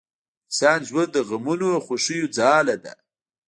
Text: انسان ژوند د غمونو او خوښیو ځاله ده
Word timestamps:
انسان 0.47 0.79
ژوند 0.89 1.09
د 1.13 1.17
غمونو 1.29 1.67
او 1.75 1.81
خوښیو 1.87 2.31
ځاله 2.37 2.75
ده 2.83 2.93